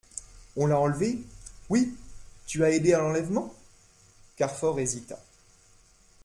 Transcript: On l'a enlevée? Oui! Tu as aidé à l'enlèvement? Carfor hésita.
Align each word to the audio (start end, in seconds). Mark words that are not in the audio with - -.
On 0.55 0.65
l'a 0.65 0.79
enlevée? 0.79 1.19
Oui! 1.69 1.95
Tu 2.47 2.63
as 2.63 2.71
aidé 2.71 2.93
à 2.93 2.97
l'enlèvement? 3.01 3.53
Carfor 4.35 4.79
hésita. 4.79 5.21